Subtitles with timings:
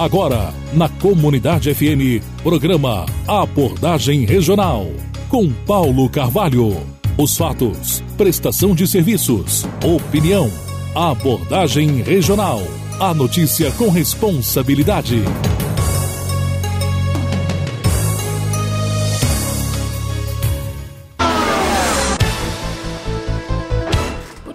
[0.00, 4.86] Agora, na Comunidade FM, programa Abordagem Regional.
[5.28, 6.74] Com Paulo Carvalho.
[7.18, 10.50] Os fatos, prestação de serviços, opinião.
[10.94, 12.62] Abordagem Regional.
[12.98, 15.22] A notícia com responsabilidade.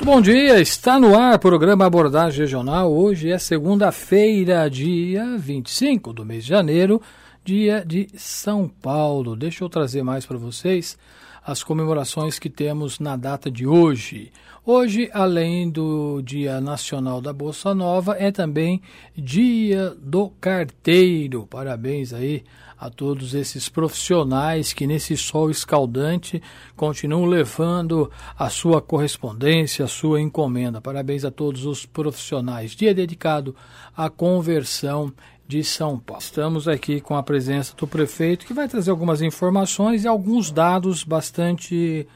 [0.06, 2.94] Bom dia, está no ar o programa Abordagem Regional.
[2.94, 7.02] Hoje é segunda-feira, dia 25 do mês de janeiro,
[7.44, 9.36] dia de São Paulo.
[9.36, 10.96] Deixa eu trazer mais para vocês
[11.44, 14.32] as comemorações que temos na data de hoje.
[14.64, 18.84] Hoje, além do Dia Nacional da Bolsa Nova, é também
[19.18, 21.48] Dia do Carteiro.
[21.48, 22.44] Parabéns aí
[22.86, 26.42] a todos esses profissionais que nesse sol escaldante
[26.76, 30.80] continuam levando a sua correspondência, a sua encomenda.
[30.80, 32.76] Parabéns a todos os profissionais.
[32.76, 33.56] Dia dedicado
[33.98, 35.12] à conversão
[35.48, 36.22] de São Paulo.
[36.22, 41.04] Estamos aqui com a presença do prefeito que vai trazer algumas informações e alguns dados
[41.04, 42.08] bastante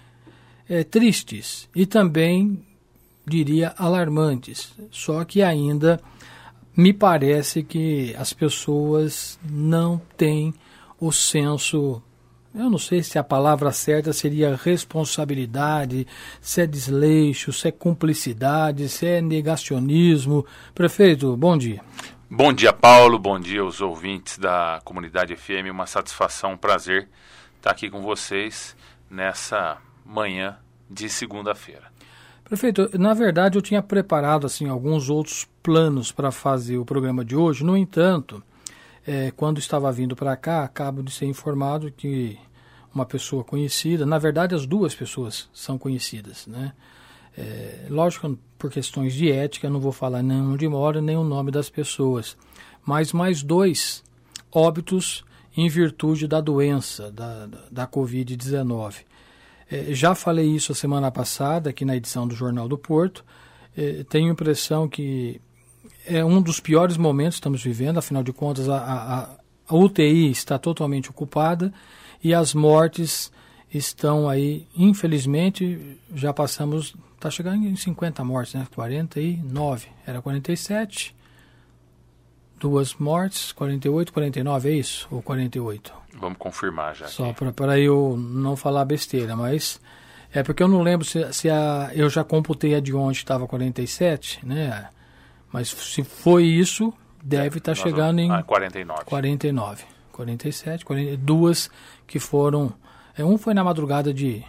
[0.68, 2.64] é, tristes e também
[3.26, 4.72] diria alarmantes.
[4.92, 6.00] Só que ainda
[6.80, 10.54] me parece que as pessoas não têm
[10.98, 12.02] o senso.
[12.56, 16.08] Eu não sei se a palavra certa seria responsabilidade,
[16.40, 20.46] se é desleixo, se é cumplicidade, se é negacionismo.
[20.74, 21.82] Prefeito, bom dia.
[22.30, 23.20] Bom dia, Paulo.
[23.20, 25.70] Bom dia aos ouvintes da comunidade FM.
[25.70, 27.10] Uma satisfação, um prazer
[27.58, 28.74] estar aqui com vocês
[29.12, 30.58] nessa manhã
[30.90, 31.92] de segunda-feira.
[32.50, 37.36] Prefeito, na verdade eu tinha preparado assim alguns outros planos para fazer o programa de
[37.36, 37.64] hoje.
[37.64, 38.42] No entanto,
[39.06, 42.40] é, quando estava vindo para cá, acabo de ser informado que
[42.92, 46.74] uma pessoa conhecida, na verdade as duas pessoas são conhecidas, né?
[47.38, 51.52] É, lógico, por questões de ética, não vou falar nem onde mora, nem o nome
[51.52, 52.36] das pessoas,
[52.84, 54.04] mas mais dois
[54.52, 55.24] óbitos
[55.56, 59.06] em virtude da doença, da, da, da Covid-19.
[59.72, 63.24] É, já falei isso a semana passada, aqui na edição do Jornal do Porto.
[63.78, 65.40] É, tenho impressão que
[66.06, 69.30] é um dos piores momentos que estamos vivendo, afinal de contas, a, a,
[69.68, 71.72] a UTI está totalmente ocupada
[72.24, 73.32] e as mortes
[73.72, 78.68] estão aí, infelizmente, já passamos, está chegando em 50 mortes, né?
[78.74, 81.16] 49, era 47,
[82.60, 85.08] duas mortes, 48, 49, é isso?
[85.10, 85.94] Ou 48?
[86.20, 87.08] Vamos confirmar já.
[87.08, 89.80] Só para eu não falar besteira, mas
[90.34, 93.48] é porque eu não lembro se, se a, eu já computei a de onde estava
[93.48, 94.90] 47, né?
[95.52, 96.94] Mas se foi isso,
[97.24, 99.06] deve estar é, tá chegando em ah, 49.
[99.06, 99.84] 49.
[100.12, 101.72] 47, 40, duas
[102.06, 102.74] que foram.
[103.18, 104.44] É, um foi na madrugada de.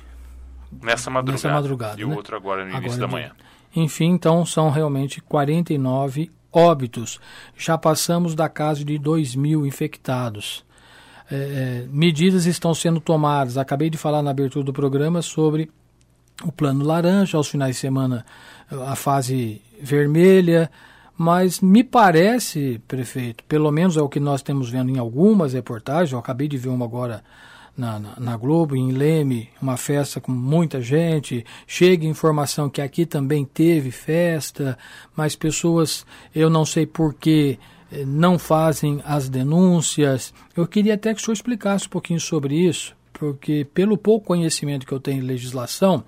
[0.83, 1.33] Nessa madrugada.
[1.33, 2.13] Nessa madrugada e né?
[2.13, 3.33] o outro agora no início agora, da manhã.
[3.75, 7.21] Enfim, então são realmente 49 óbitos.
[7.57, 10.65] Já passamos da casa de 2 mil infectados.
[11.31, 13.57] É, é, medidas estão sendo tomadas.
[13.57, 15.71] Acabei de falar na abertura do programa sobre
[16.45, 18.25] o plano laranja, aos finais de semana
[18.71, 20.71] a fase vermelha,
[21.17, 26.13] mas me parece, prefeito, pelo menos é o que nós temos vendo em algumas reportagens,
[26.13, 27.23] eu acabei de ver uma agora
[27.77, 31.45] na, na, na, Globo, em Leme, uma festa com muita gente.
[31.67, 34.79] Chega informação que aqui também teve festa,
[35.17, 36.05] mas pessoas,
[36.35, 37.59] eu não sei porquê,
[37.93, 40.35] eh, não fazem as denúncias.
[40.57, 44.87] Eu queria até que o senhor explicasse um pouquinho sobre isso, porque pelo pouco conhecimento
[44.87, 46.05] que eu tenho em legislação,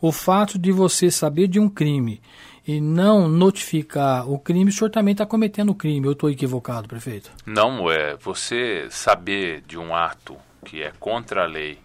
[0.00, 2.20] o fato de você saber de um crime
[2.66, 6.06] e não notificar o crime, o senhor também está cometendo o crime.
[6.06, 7.30] Eu estou equivocado, prefeito?
[7.44, 11.78] Não, é você saber de um ato que é contra a lei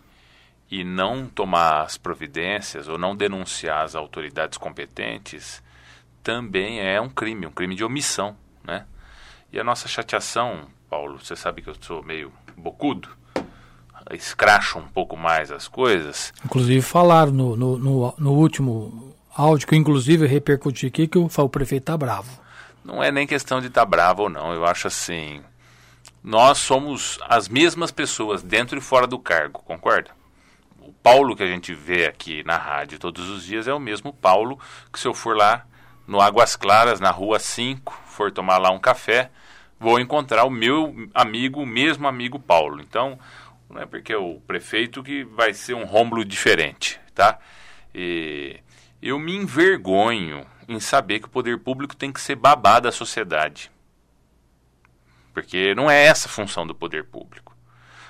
[0.71, 5.61] e não tomar as providências ou não denunciar as autoridades competentes
[6.23, 8.85] também é um crime, um crime de omissão, né?
[9.51, 13.09] E a nossa chateação, Paulo, você sabe que eu sou meio bocudo,
[14.11, 16.33] escracho um pouco mais as coisas.
[16.45, 21.29] Inclusive falaram no, no, no, no último áudio, que inclusive eu repercuti aqui, que o,
[21.35, 22.39] o prefeito está bravo.
[22.83, 25.41] Não é nem questão de estar tá bravo ou não, eu acho assim,
[26.23, 30.11] nós somos as mesmas pessoas dentro e fora do cargo, concorda?
[30.81, 34.11] O Paulo que a gente vê aqui na rádio todos os dias é o mesmo
[34.11, 34.59] Paulo
[34.91, 35.65] que se eu for lá
[36.07, 39.29] no Águas Claras, na rua 5, for tomar lá um café,
[39.79, 42.81] vou encontrar o meu amigo, o mesmo amigo Paulo.
[42.81, 43.17] Então,
[43.69, 47.37] não é porque é o prefeito que vai ser um Rômulo diferente, tá?
[47.93, 48.59] E
[49.01, 53.71] eu me envergonho em saber que o poder público tem que ser babá da sociedade.
[55.39, 57.55] Porque não é essa a função do poder público.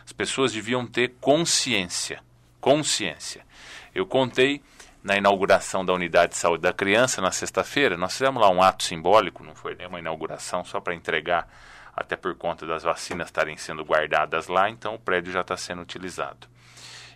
[0.03, 2.23] As pessoas deviam ter consciência.
[2.59, 3.45] Consciência.
[3.93, 4.63] Eu contei
[5.03, 7.95] na inauguração da Unidade de Saúde da Criança na sexta-feira.
[7.95, 11.47] Nós fizemos lá um ato simbólico, não foi nem uma inauguração, só para entregar,
[11.95, 15.83] até por conta das vacinas estarem sendo guardadas lá, então o prédio já está sendo
[15.83, 16.47] utilizado.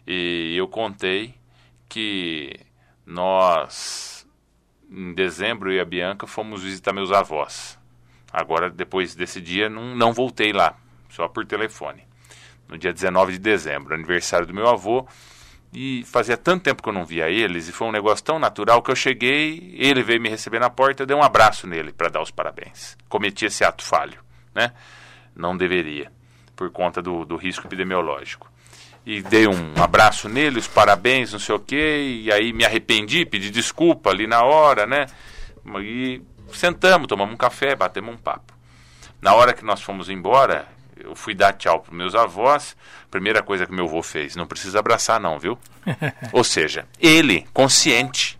[0.05, 1.33] E eu contei
[1.89, 2.59] que
[3.03, 4.27] nós,
[4.91, 7.81] em dezembro, eu e a Bianca fomos visitar meus avós.
[8.33, 10.75] Agora, depois desse dia, não, não voltei lá,
[11.07, 12.03] só por telefone.
[12.67, 15.07] No dia 19 de dezembro, aniversário do meu avô,
[15.71, 18.81] e fazia tanto tempo que eu não via eles, e foi um negócio tão natural
[18.81, 22.09] que eu cheguei, ele veio me receber na porta, eu dei um abraço nele para
[22.09, 22.97] dar os parabéns.
[23.07, 24.19] Cometi esse ato falho,
[24.55, 24.71] né?
[25.35, 26.11] Não deveria,
[26.55, 28.51] por conta do, do risco epidemiológico.
[29.05, 33.25] E dei um abraço nele, os parabéns, não sei o quê, e aí me arrependi,
[33.25, 35.05] pedi desculpa ali na hora, né?
[35.81, 36.21] E
[36.51, 38.53] sentamos, tomamos um café, batemos um papo.
[39.21, 40.67] Na hora que nós fomos embora,
[40.97, 42.75] eu fui dar tchau para meus avós.
[43.09, 45.57] Primeira coisa que meu avô fez, não precisa abraçar não, viu?
[46.31, 48.39] Ou seja, ele consciente,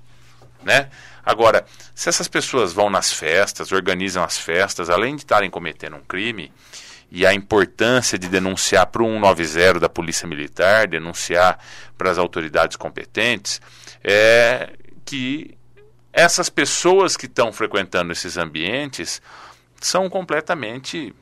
[0.64, 0.90] né?
[1.26, 1.66] Agora,
[1.96, 6.52] se essas pessoas vão nas festas, organizam as festas, além de estarem cometendo um crime,
[7.10, 11.60] e a importância de denunciar para o 190 da Polícia Militar, denunciar
[11.98, 13.62] para as autoridades competentes,
[14.04, 14.74] é
[15.06, 15.56] que
[16.14, 19.20] essas pessoas que estão frequentando esses ambientes
[19.82, 21.14] são completamente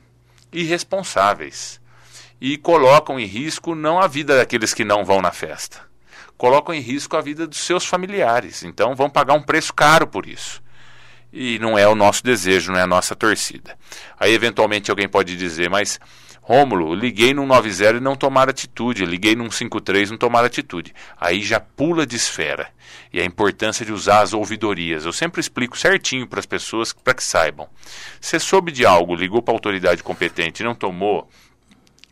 [0.52, 1.80] irresponsáveis
[2.38, 5.80] e colocam em risco não a vida daqueles que não vão na festa,
[6.36, 8.62] colocam em risco a vida dos seus familiares.
[8.62, 10.62] Então vão pagar um preço caro por isso.
[11.32, 13.78] E não é o nosso desejo, não é a nossa torcida.
[14.20, 15.98] Aí eventualmente alguém pode dizer, mas
[16.44, 20.92] Rômulo, liguei no 90 e não tomar atitude, liguei no 53 e não tomar atitude.
[21.16, 22.68] Aí já pula de esfera.
[23.12, 25.04] E a importância de usar as ouvidorias.
[25.04, 27.68] Eu sempre explico certinho para as pessoas para que saibam.
[28.20, 31.28] Você soube de algo, ligou para a autoridade competente e não tomou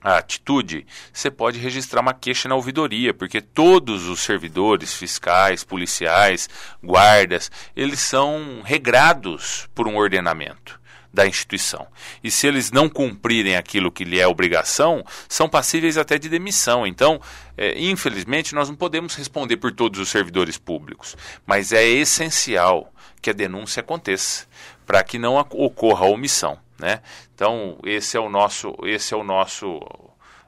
[0.02, 6.48] a atitude, você pode registrar uma queixa na ouvidoria, porque todos os servidores fiscais, policiais,
[6.82, 10.79] guardas, eles são regrados por um ordenamento
[11.12, 11.86] da instituição.
[12.22, 16.86] E se eles não cumprirem aquilo que lhe é obrigação, são passíveis até de demissão.
[16.86, 17.20] Então,
[17.56, 23.30] é, infelizmente, nós não podemos responder por todos os servidores públicos, mas é essencial que
[23.30, 24.46] a denúncia aconteça
[24.86, 26.58] para que não ocorra omissão.
[26.78, 27.00] Né?
[27.34, 29.80] Então, esse é o nosso, esse é o nosso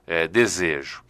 [0.06, 1.01] é, desejo.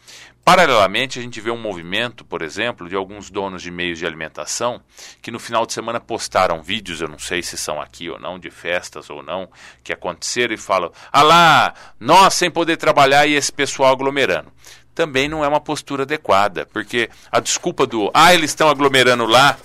[0.45, 4.81] Paralelamente, a gente vê um movimento, por exemplo, de alguns donos de meios de alimentação
[5.21, 8.41] que no final de semana postaram vídeos, eu não sei se são aqui ou não,
[8.41, 9.49] de festas ou não,
[9.85, 14.53] que aconteceram e falam: ah lá, nós sem poder trabalhar e esse pessoal aglomerando.
[14.93, 19.57] Também não é uma postura adequada, porque a desculpa do ah, eles estão aglomerando lá.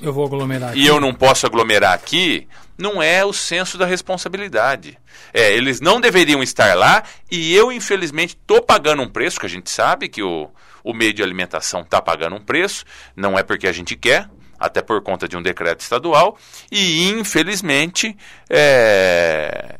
[0.00, 0.80] Eu vou aglomerar aqui.
[0.80, 2.48] E eu não posso aglomerar aqui,
[2.82, 4.98] não é o senso da responsabilidade.
[5.32, 9.48] É, eles não deveriam estar lá e eu, infelizmente, estou pagando um preço, que a
[9.48, 10.50] gente sabe que o,
[10.82, 12.84] o meio de alimentação está pagando um preço,
[13.14, 16.36] não é porque a gente quer, até por conta de um decreto estadual,
[16.70, 18.16] e infelizmente
[18.50, 19.76] é,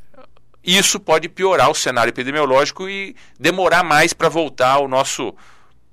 [0.64, 5.34] isso pode piorar o cenário epidemiológico e demorar mais para voltar ao nosso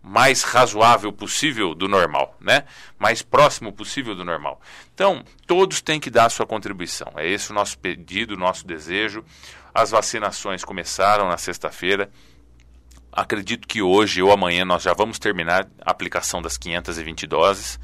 [0.01, 2.63] mais razoável possível do normal, né?
[2.97, 4.61] Mais próximo possível do normal.
[4.93, 7.11] Então, todos têm que dar a sua contribuição.
[7.15, 9.23] É esse o nosso pedido, o nosso desejo.
[9.73, 12.09] As vacinações começaram na sexta-feira.
[13.11, 17.79] Acredito que hoje ou amanhã nós já vamos terminar a aplicação das 520 doses,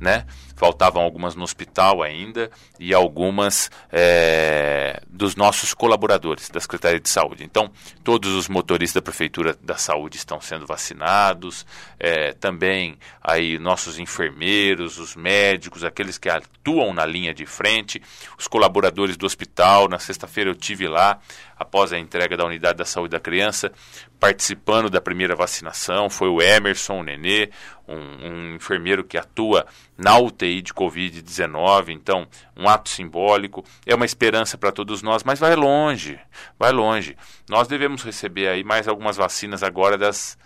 [0.00, 0.26] né?
[0.56, 7.44] Faltavam algumas no hospital ainda e algumas é, dos nossos colaboradores da Secretaria de Saúde.
[7.44, 7.70] Então,
[8.04, 11.66] todos os motoristas da Prefeitura da Saúde estão sendo vacinados,
[11.98, 18.02] é, também aí nossos enfermeiros, os médicos, aqueles que atuam na linha de frente,
[18.38, 19.88] os colaboradores do hospital.
[19.88, 21.18] Na sexta-feira eu tive lá,
[21.58, 23.72] após a entrega da unidade da saúde da criança,
[24.18, 27.50] participando da primeira vacinação, foi o Emerson, o Nenê,
[27.88, 34.04] um, um enfermeiro que atua na UTI de Covid-19, então um ato simbólico, é uma
[34.04, 36.18] esperança para todos nós, mas vai longe,
[36.58, 37.16] vai longe.
[37.48, 40.36] Nós devemos receber aí mais algumas vacinas agora das,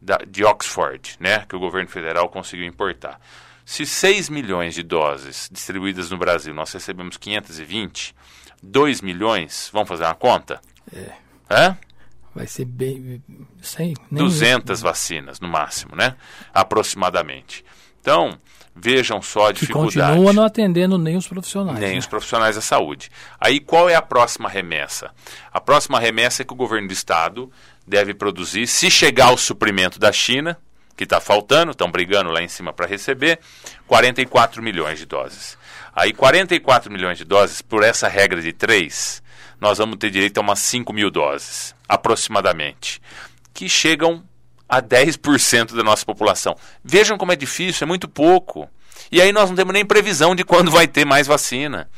[0.00, 3.20] da, de Oxford, né, que o governo federal conseguiu importar.
[3.64, 8.14] Se 6 milhões de doses distribuídas no Brasil, nós recebemos 520,
[8.62, 10.60] 2 milhões, vamos fazer uma conta?
[10.92, 11.12] É.
[11.50, 11.76] Hã?
[12.34, 13.22] Vai ser bem.
[13.62, 16.16] Sei, 200 vacinas, no máximo, né?
[16.52, 17.64] Aproximadamente.
[18.00, 18.38] Então,
[18.76, 19.98] vejam só a dificuldade.
[19.98, 21.78] E continua não atendendo nem os profissionais.
[21.78, 21.98] Nem né?
[21.98, 23.10] os profissionais da saúde.
[23.40, 25.10] Aí, qual é a próxima remessa?
[25.50, 27.50] A próxima remessa é que o governo do estado
[27.86, 30.58] deve produzir, se chegar ao suprimento da China,
[30.94, 33.38] que está faltando, estão brigando lá em cima para receber,
[33.86, 35.56] 44 milhões de doses.
[35.94, 39.22] Aí, 44 milhões de doses, por essa regra de três,
[39.58, 43.00] nós vamos ter direito a umas 5 mil doses, aproximadamente,
[43.54, 44.22] que chegam
[44.68, 46.56] a 10% da nossa população.
[46.84, 48.68] Vejam como é difícil, é muito pouco.
[49.10, 51.88] E aí nós não temos nem previsão de quando vai ter mais vacina.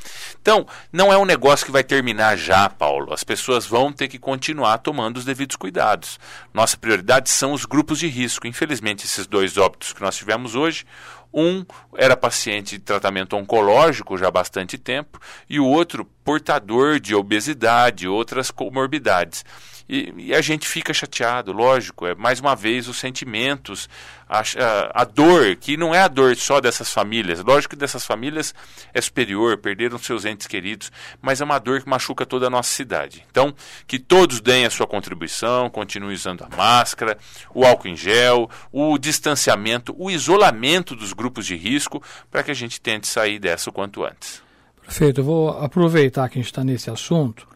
[0.41, 3.13] Então, não é um negócio que vai terminar já, Paulo.
[3.13, 6.19] As pessoas vão ter que continuar tomando os devidos cuidados.
[6.53, 8.47] Nossa prioridade são os grupos de risco.
[8.47, 10.85] Infelizmente, esses dois óbitos que nós tivemos hoje,
[11.33, 11.65] um
[11.97, 18.05] era paciente de tratamento oncológico já há bastante tempo e o outro portador de obesidade
[18.05, 19.45] e outras comorbidades.
[19.89, 23.89] E, e, a gente fica chateado, lógico, é mais uma vez os sentimentos,
[24.29, 28.05] a, a, a, dor, que não é a dor só dessas famílias, lógico que dessas
[28.05, 28.55] famílias
[28.93, 30.93] é superior, perderam seus entes queridos,
[31.23, 33.25] mas é uma dor que machuca toda a nossa cidade.
[33.31, 33.55] Então,
[33.87, 37.17] que todos deem a sua contribuição, continuem usando a máscara,
[37.55, 42.55] o álcool em gel, o distanciamento, o isolamento dos grupos de risco, para que a
[42.55, 44.43] gente tente sair dessa o quanto antes.
[44.83, 47.49] Perfeito, eu vou aproveitar que a gente está nesse assunto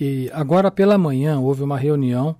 [0.00, 2.34] e agora pela manhã houve uma reunião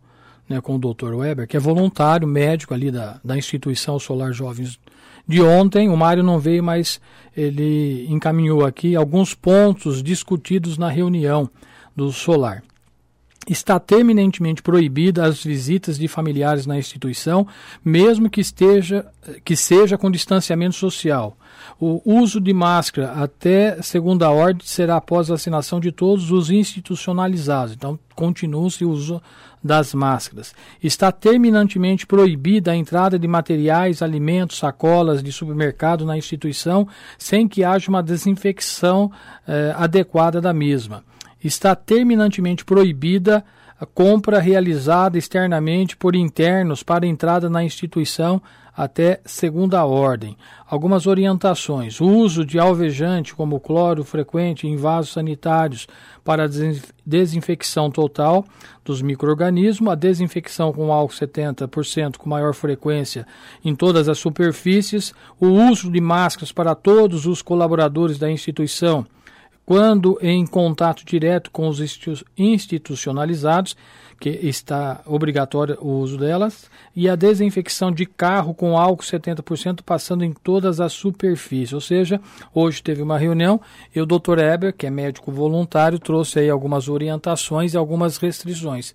[0.49, 1.15] né, com o Dr.
[1.15, 4.81] Weber, que é voluntário médico ali da, da instituição Solar Jovens
[5.29, 5.89] de ontem.
[5.89, 7.01] O Mário não veio, mas
[7.37, 11.49] ele encaminhou aqui alguns pontos discutidos na reunião
[11.95, 12.63] do Solar.
[13.49, 17.47] Está terminantemente proibida as visitas de familiares na instituição,
[17.83, 19.07] mesmo que esteja
[19.45, 21.37] que seja com distanciamento social.
[21.79, 27.75] O uso de máscara até segunda ordem será após vacinação de todos os institucionalizados.
[27.75, 29.23] Então, continua-se o uso
[29.63, 30.55] das máscaras.
[30.83, 37.63] Está terminantemente proibida a entrada de materiais, alimentos, sacolas de supermercado na instituição sem que
[37.63, 39.11] haja uma desinfecção
[39.47, 41.05] eh, adequada da mesma.
[41.43, 43.45] Está terminantemente proibida
[43.81, 48.43] a compra realizada externamente por internos para entrada na instituição
[48.77, 50.37] até segunda ordem.
[50.69, 55.87] Algumas orientações: o uso de alvejante como cloro frequente em vasos sanitários
[56.23, 56.49] para
[57.05, 58.45] desinfecção total
[58.85, 63.27] dos microrganismos, a desinfecção com álcool 70% com maior frequência
[63.65, 69.07] em todas as superfícies, o uso de máscaras para todos os colaboradores da instituição
[69.71, 71.79] quando em contato direto com os
[72.37, 73.77] institucionalizados
[74.19, 80.25] que está obrigatório o uso delas, e a desinfecção de carro com álcool 70% passando
[80.25, 81.73] em todas as superfícies.
[81.73, 82.21] Ou seja,
[82.53, 83.61] hoje teve uma reunião
[83.95, 84.41] e o Dr.
[84.41, 88.93] Eber, que é médico voluntário, trouxe aí algumas orientações e algumas restrições.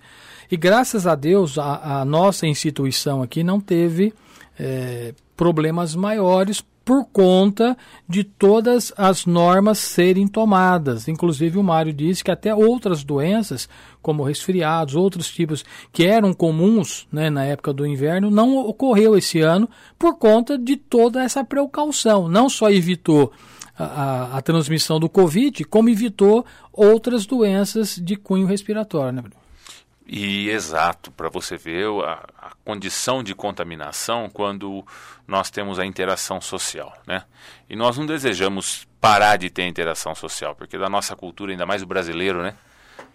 [0.52, 4.14] E graças a Deus, a, a nossa instituição aqui não teve
[4.60, 7.76] é, problemas maiores por conta
[8.08, 11.08] de todas as normas serem tomadas.
[11.08, 13.68] Inclusive, o Mário disse que até outras doenças,
[14.04, 19.42] como resfriados, outros tipos que eram comuns né, na época do inverno, não ocorreu esse
[19.42, 22.30] ano por conta de toda essa precaução.
[22.30, 23.32] Não só evitou
[23.76, 29.14] a, a, a transmissão do Covid, como evitou outras doenças de cunho respiratório.
[29.14, 29.45] Né, Bruno?
[30.08, 34.86] E exato, para você ver a, a, condição de contaminação quando
[35.28, 37.24] nós temos a interação social, né?
[37.68, 41.82] E nós não desejamos parar de ter interação social, porque da nossa cultura, ainda mais
[41.82, 42.56] o brasileiro, né?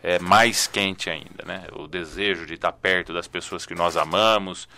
[0.02, 1.64] É mais quente ainda, né?
[1.74, 4.68] O desejo de estar perto das pessoas que nós amamos,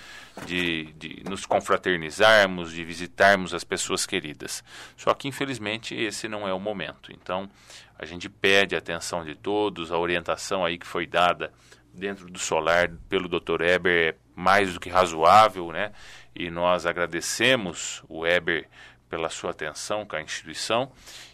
[0.45, 4.62] de, de nos confraternizarmos, de visitarmos as pessoas queridas.
[4.99, 7.11] Só que, infelizmente, esse não é o momento.
[7.11, 7.49] Então,
[7.99, 11.50] a gente pede a atenção de todos, a orientação aí que foi dada
[11.93, 13.63] dentro do solar pelo Dr.
[13.63, 15.93] Eber é mais do que razoável, né?
[16.35, 18.69] E nós agradecemos o Eber
[19.09, 20.91] pela sua atenção com a instituição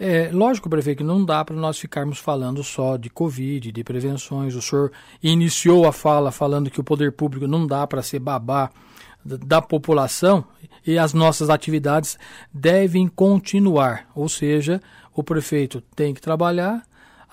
[0.00, 4.54] É, lógico, prefeito, que não dá para nós ficarmos falando só de Covid, de prevenções.
[4.54, 4.90] O senhor
[5.22, 8.70] iniciou a fala falando que o poder público não dá para ser babá
[9.24, 10.44] da população
[10.86, 12.18] e as nossas atividades
[12.52, 14.06] devem continuar.
[14.14, 14.80] Ou seja,
[15.14, 16.82] o prefeito tem que trabalhar,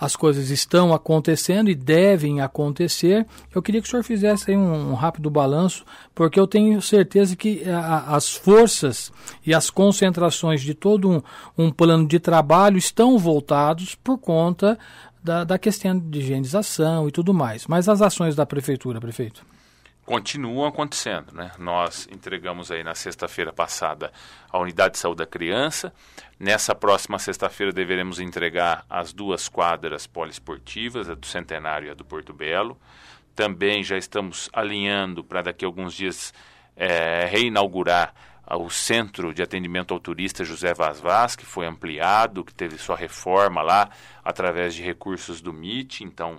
[0.02, 3.24] as coisas estão acontecendo e devem acontecer.
[3.54, 7.62] Eu queria que o senhor fizesse um, um rápido balanço, porque eu tenho certeza que
[7.68, 9.12] a, as forças
[9.46, 11.22] e as concentrações de todo um,
[11.56, 14.76] um plano de trabalho estão voltados por conta
[15.22, 17.68] da, da questão de higienização e tudo mais.
[17.68, 19.51] Mas as ações da prefeitura, prefeito?
[20.04, 21.32] Continuam acontecendo.
[21.32, 21.50] Né?
[21.58, 24.12] Nós entregamos aí na sexta-feira passada
[24.50, 25.92] a unidade de saúde da criança.
[26.38, 32.04] Nessa próxima sexta-feira deveremos entregar as duas quadras poliesportivas, a do Centenário e a do
[32.04, 32.78] Porto Belo.
[33.34, 36.34] Também já estamos alinhando para daqui a alguns dias
[36.76, 38.12] é, reinaugurar
[38.50, 42.96] o Centro de Atendimento ao Turista José Vaz Vaz, que foi ampliado, que teve sua
[42.96, 43.88] reforma lá
[44.24, 46.04] através de recursos do MIT.
[46.04, 46.38] Então,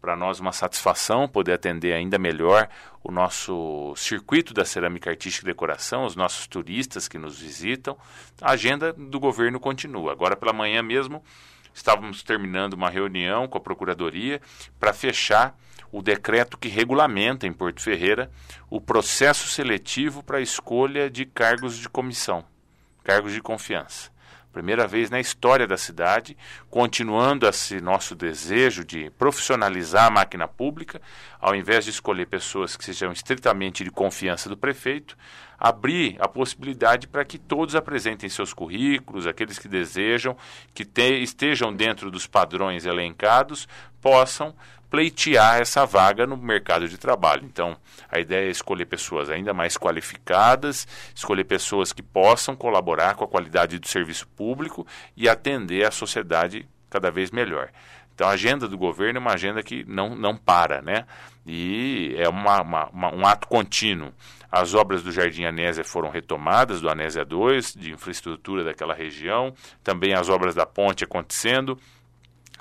[0.00, 2.68] para nós uma satisfação poder atender ainda melhor
[3.02, 7.96] o nosso circuito da cerâmica artística e decoração, os nossos turistas que nos visitam.
[8.40, 10.12] A agenda do governo continua.
[10.12, 11.22] Agora pela manhã mesmo
[11.72, 14.40] estávamos terminando uma reunião com a procuradoria
[14.78, 15.56] para fechar
[15.92, 18.30] o decreto que regulamenta em Porto Ferreira
[18.68, 22.44] o processo seletivo para a escolha de cargos de comissão,
[23.02, 24.10] cargos de confiança.
[24.52, 26.36] Primeira vez na história da cidade,
[26.68, 31.00] continuando esse nosso desejo de profissionalizar a máquina pública,
[31.40, 35.16] ao invés de escolher pessoas que sejam estritamente de confiança do prefeito,
[35.56, 40.36] abrir a possibilidade para que todos apresentem seus currículos, aqueles que desejam,
[40.74, 43.68] que te, estejam dentro dos padrões elencados,
[44.00, 44.54] possam
[44.90, 47.44] pleitear essa vaga no mercado de trabalho.
[47.44, 47.76] Então,
[48.10, 53.28] a ideia é escolher pessoas ainda mais qualificadas, escolher pessoas que possam colaborar com a
[53.28, 57.70] qualidade do serviço público e atender a sociedade cada vez melhor.
[58.12, 61.06] Então, a agenda do governo é uma agenda que não, não para, né?
[61.46, 64.12] E é uma, uma, uma, um ato contínuo.
[64.52, 70.12] As obras do Jardim Anésia foram retomadas, do Anésia 2, de infraestrutura daquela região, também
[70.12, 71.78] as obras da ponte acontecendo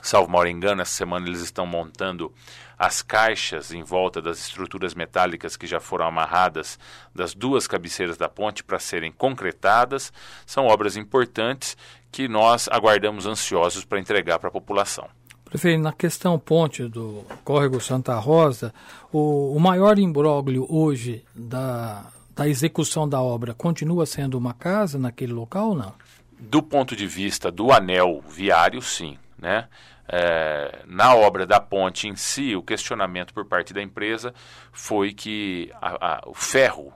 [0.01, 2.33] salvo mal engano, essa semana eles estão montando
[2.77, 6.79] as caixas em volta das estruturas metálicas que já foram amarradas
[7.13, 10.13] das duas cabeceiras da ponte para serem concretadas.
[10.45, 11.75] São obras importantes
[12.11, 15.09] que nós aguardamos ansiosos para entregar para a população.
[15.43, 18.73] Prefeito, na questão ponte do córrego Santa Rosa,
[19.11, 25.33] o, o maior imbróglio hoje da, da execução da obra continua sendo uma casa naquele
[25.33, 25.93] local ou não?
[26.39, 29.17] Do ponto de vista do anel viário, sim.
[29.39, 29.67] Né?
[30.07, 34.33] É, na obra da ponte em si, o questionamento por parte da empresa
[34.71, 36.93] foi que a, a, o ferro,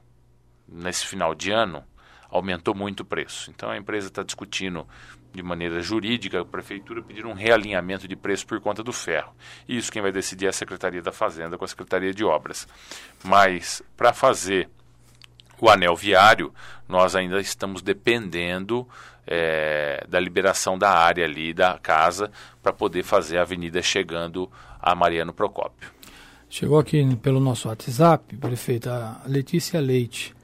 [0.67, 1.83] nesse final de ano,
[2.29, 3.49] aumentou muito o preço.
[3.51, 4.87] Então a empresa está discutindo
[5.31, 9.33] de maneira jurídica, a prefeitura pedir um realinhamento de preço por conta do ferro.
[9.67, 12.67] Isso quem vai decidir é a Secretaria da Fazenda com a Secretaria de Obras.
[13.23, 14.69] Mas para fazer
[15.63, 16.53] o anel viário,
[16.89, 18.85] nós ainda estamos dependendo
[19.25, 22.29] é, da liberação da área ali da casa
[22.61, 25.89] para poder fazer a avenida chegando a Mariano Procópio.
[26.49, 30.35] Chegou aqui pelo nosso WhatsApp, prefeita Letícia Leite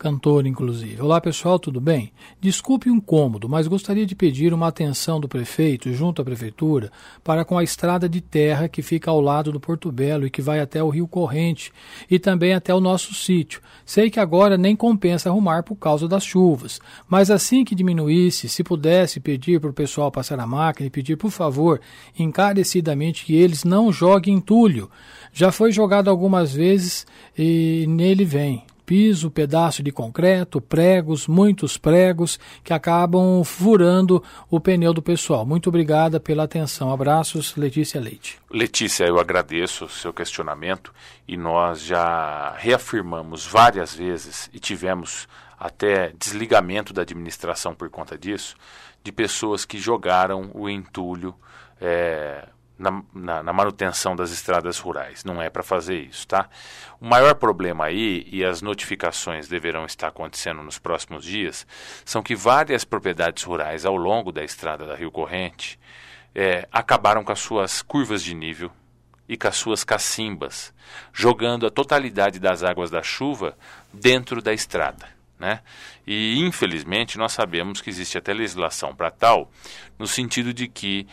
[0.00, 1.02] cantor inclusive.
[1.02, 2.10] Olá pessoal, tudo bem?
[2.40, 6.90] Desculpe o incômodo, mas gostaria de pedir uma atenção do prefeito junto à prefeitura
[7.22, 10.40] para com a estrada de terra que fica ao lado do Porto Belo e que
[10.40, 11.70] vai até o Rio Corrente
[12.10, 13.60] e também até o nosso sítio.
[13.84, 18.64] Sei que agora nem compensa arrumar por causa das chuvas, mas assim que diminuísse, se
[18.64, 21.78] pudesse pedir para o pessoal passar a máquina e pedir por favor
[22.18, 24.90] encarecidamente que eles não joguem entulho.
[25.30, 32.40] Já foi jogado algumas vezes e nele vem piso, pedaço de concreto, pregos, muitos pregos
[32.64, 35.46] que acabam furando o pneu do pessoal.
[35.46, 36.92] Muito obrigada pela atenção.
[36.92, 38.40] Abraços, Letícia Leite.
[38.50, 40.92] Letícia, eu agradeço o seu questionamento
[41.28, 48.56] e nós já reafirmamos várias vezes e tivemos até desligamento da administração por conta disso,
[49.04, 51.32] de pessoas que jogaram o entulho
[51.80, 52.44] é,
[52.80, 55.22] na, na, na, manutenção das estradas rurais.
[55.22, 56.48] Não é para fazer isso, tá?
[56.98, 61.66] O maior problema aí, e as notificações deverão estar acontecendo nos próximos dias,
[62.06, 65.78] são que várias propriedades rurais ao longo da estrada da Rio Corrente
[66.34, 68.72] é, acabaram com as suas curvas de nível
[69.28, 70.72] e com as suas cacimbas,
[71.12, 73.56] jogando a totalidade das águas da chuva
[73.92, 75.06] dentro da estrada.
[75.38, 75.60] Né?
[76.06, 79.50] E infelizmente nós sabemos que existe até legislação para tal,
[79.98, 81.06] no sentido de que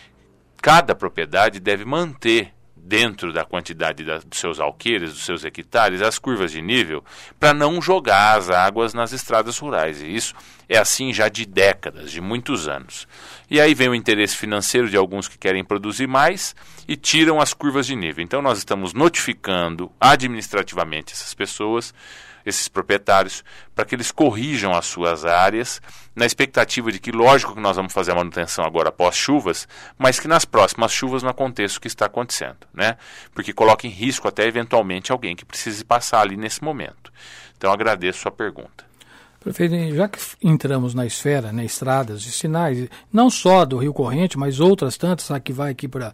[0.61, 2.53] cada propriedade deve manter
[2.87, 7.03] dentro da quantidade da, dos seus alqueires, dos seus hectares, as curvas de nível,
[7.37, 10.01] para não jogar as águas nas estradas rurais.
[10.01, 10.33] E isso
[10.69, 13.05] é assim já de décadas, de muitos anos.
[13.49, 16.55] E aí vem o interesse financeiro de alguns que querem produzir mais
[16.87, 18.23] e tiram as curvas de nível.
[18.23, 21.93] Então nós estamos notificando administrativamente essas pessoas
[22.47, 23.43] esses proprietários,
[23.75, 25.81] para que eles corrijam as suas áreas,
[26.17, 29.67] na expectativa de que, lógico que nós vamos fazer a manutenção agora após chuvas,
[29.99, 32.97] mas que nas próximas chuvas não aconteça o que está acontecendo, né?
[33.35, 37.13] Porque coloca em risco até eventualmente alguém que precise passar ali nesse momento.
[37.55, 38.87] Então agradeço a sua pergunta.
[39.39, 44.37] Prefeito, já que entramos na esfera, né, estradas e sinais, não só do Rio Corrente,
[44.37, 46.13] mas outras tantas, a que vai aqui para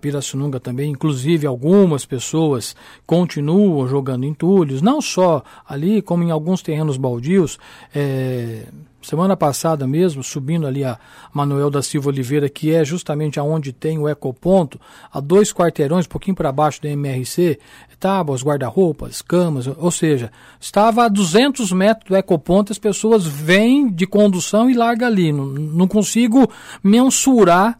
[0.00, 6.96] Pirassununga também, inclusive algumas pessoas continuam jogando entulhos, não só ali, como em alguns terrenos
[6.96, 7.58] baldios,
[7.92, 8.62] é,
[9.02, 10.98] Semana passada mesmo, subindo ali a
[11.32, 14.78] Manuel da Silva Oliveira, que é justamente aonde tem o ecoponto,
[15.10, 17.58] a dois quarteirões, um pouquinho para baixo do MRC,
[17.98, 24.06] tábuas, guarda-roupas, camas, ou seja, estava a 200 metros do ecoponto, as pessoas vêm de
[24.06, 25.32] condução e largam ali.
[25.32, 26.50] Não, não consigo
[26.82, 27.78] mensurar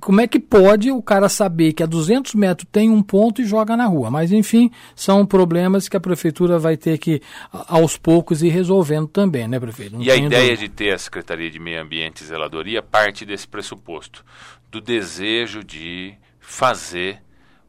[0.00, 3.44] como é que pode o cara saber que a 200 metros tem um ponto e
[3.44, 4.10] joga na rua?
[4.10, 9.48] Mas, enfim, são problemas que a prefeitura vai ter que, aos poucos, ir resolvendo também,
[9.48, 9.94] né, prefeito?
[9.94, 10.56] Não e a ideia dúvida.
[10.56, 14.24] de ter a Secretaria de Meio Ambiente e Zeladoria parte desse pressuposto,
[14.70, 17.22] do desejo de fazer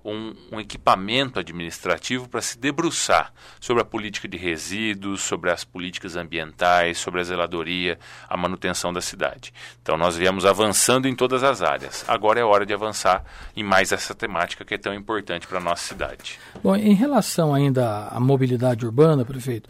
[0.07, 6.15] um, um equipamento administrativo para se debruçar sobre a política de resíduos, sobre as políticas
[6.15, 9.53] ambientais, sobre a zeladoria, a manutenção da cidade.
[9.81, 12.05] Então nós viemos avançando em todas as áreas.
[12.07, 13.23] Agora é hora de avançar
[13.55, 16.39] em mais essa temática que é tão importante para a nossa cidade.
[16.63, 19.69] Bom, em relação ainda à mobilidade urbana, prefeito,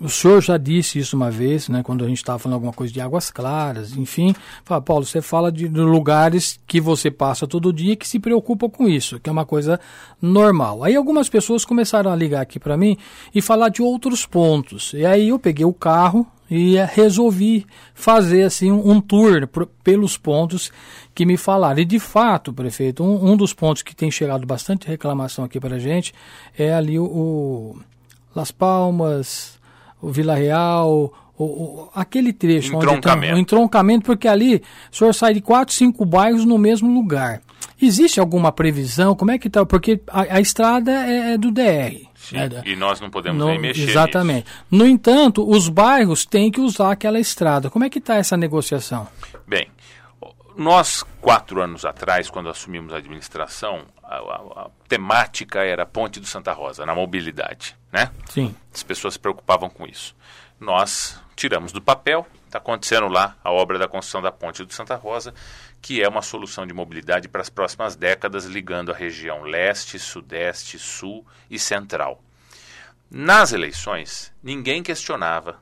[0.00, 2.92] o senhor já disse isso uma vez, né, quando a gente estava falando alguma coisa
[2.92, 4.34] de águas claras, enfim.
[4.64, 8.88] Fala, Paulo, você fala de lugares que você passa todo dia que se preocupa com
[8.88, 9.80] isso, que é uma coisa
[10.22, 10.84] normal.
[10.84, 12.96] Aí algumas pessoas começaram a ligar aqui para mim
[13.34, 14.92] e falar de outros pontos.
[14.94, 19.48] E aí eu peguei o carro e resolvi fazer assim um tour
[19.82, 20.70] pelos pontos
[21.12, 21.80] que me falaram.
[21.80, 25.78] E de fato, prefeito, um, um dos pontos que tem chegado bastante reclamação aqui para
[25.78, 26.14] gente
[26.56, 27.78] é ali o, o
[28.34, 29.57] Las Palmas
[30.00, 33.32] o Vila Real, o, o, aquele trecho entroncamento.
[33.32, 37.40] onde o entroncamento, porque ali o senhor sai de quatro, cinco bairros no mesmo lugar.
[37.80, 39.14] Existe alguma previsão?
[39.14, 39.64] Como é que está?
[39.64, 42.08] Porque a, a estrada é, é, do DR.
[42.14, 42.62] Sim, né?
[42.66, 44.46] e nós não podemos nem mexer Exatamente.
[44.46, 44.66] Nisso.
[44.70, 47.70] No entanto, os bairros têm que usar aquela estrada.
[47.70, 49.06] Como é que está essa negociação?
[49.46, 49.68] Bem,
[50.56, 56.18] nós, quatro anos atrás, quando assumimos a administração, a, a, a, temática era a Ponte
[56.18, 58.10] do Santa Rosa, na mobilidade, né?
[58.30, 58.56] Sim.
[58.74, 60.16] As pessoas se preocupavam com isso.
[60.58, 64.96] Nós tiramos do papel, está acontecendo lá a obra da construção da Ponte do Santa
[64.96, 65.34] Rosa,
[65.82, 70.78] que é uma solução de mobilidade para as próximas décadas, ligando a região leste, sudeste,
[70.78, 72.22] sul e central.
[73.10, 75.60] Nas eleições, ninguém questionava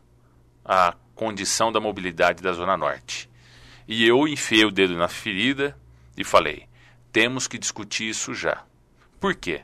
[0.65, 3.29] a condição da mobilidade da Zona Norte.
[3.89, 5.77] E eu enfiei o dedo na ferida
[6.17, 6.67] e falei:
[7.17, 8.63] temos que discutir isso já.
[9.19, 9.63] Por quê?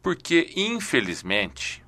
[0.00, 1.84] Porque, infelizmente,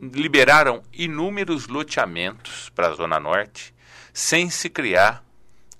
[0.00, 3.74] liberaram inúmeros loteamentos para a Zona Norte
[4.12, 5.24] sem se criar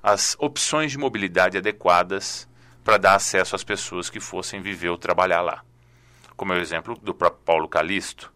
[0.02, 2.48] as opções de mobilidade adequadas
[2.82, 5.62] para dar acesso às pessoas que fossem viver ou trabalhar lá.
[6.36, 8.32] Como é o exemplo do próprio Paulo Calisto,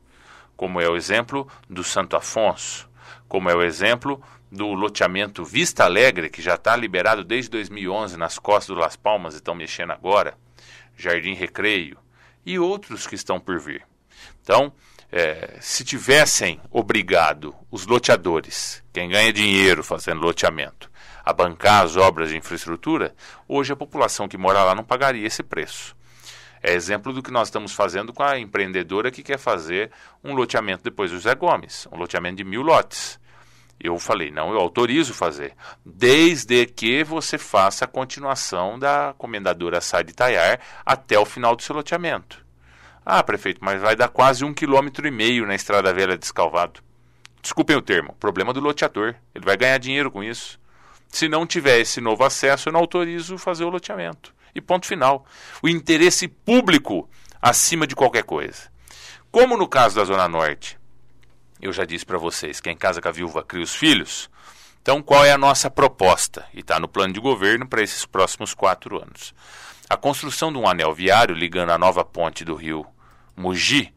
[0.56, 2.88] como é o exemplo do Santo Afonso,
[3.26, 8.38] como é o exemplo do loteamento Vista Alegre, que já está liberado desde 2011 nas
[8.38, 10.34] costas do Las Palmas e estão mexendo agora,
[10.96, 11.98] Jardim Recreio
[12.44, 13.84] e outros que estão por vir.
[14.42, 14.72] Então,
[15.11, 20.90] é, se tivessem obrigado os loteadores, quem ganha dinheiro fazendo loteamento,
[21.24, 23.14] a bancar as obras de infraestrutura,
[23.46, 25.96] hoje a população que mora lá não pagaria esse preço.
[26.62, 29.90] É exemplo do que nós estamos fazendo com a empreendedora que quer fazer
[30.24, 33.20] um loteamento depois do Zé Gomes, um loteamento de mil lotes.
[33.81, 40.03] Eu falei, não, eu autorizo fazer, desde que você faça a continuação da comendadora Sai
[40.03, 42.45] de Taiar até o final do seu loteamento.
[43.07, 46.81] Ah, prefeito, mas vai dar quase um quilômetro e meio na Estrada Velha de Escalvado.
[47.41, 49.14] Desculpem o termo, problema do loteador.
[49.35, 50.61] Ele vai ganhar dinheiro com isso.
[51.09, 54.35] Se não tiver esse novo acesso, eu não autorizo fazer o loteamento.
[54.55, 55.25] E ponto final.
[55.62, 57.09] O interesse público
[57.41, 58.71] acima de qualquer coisa.
[59.31, 60.78] Como no caso da Zona Norte,
[61.61, 64.31] eu já disse para vocês, quem casa com a viúva cria os filhos.
[64.81, 66.47] Então, qual é a nossa proposta?
[66.55, 69.35] E está no plano de governo para esses próximos quatro anos.
[69.90, 72.87] A construção de um anel viário ligando a nova ponte do rio
[73.37, 73.92] Mogi,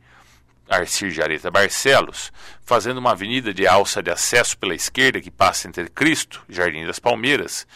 [0.67, 2.32] Arcir de Areta Barcelos,
[2.63, 6.86] fazendo uma avenida de alça de acesso pela esquerda que passa entre Cristo e Jardim
[6.86, 7.67] das Palmeiras,